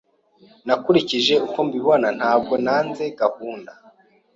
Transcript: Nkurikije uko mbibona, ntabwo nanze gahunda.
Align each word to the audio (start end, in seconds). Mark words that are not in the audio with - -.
Nkurikije 0.65 1.33
uko 1.45 1.59
mbibona, 1.67 2.07
ntabwo 2.19 2.53
nanze 2.65 3.03
gahunda. 3.19 3.71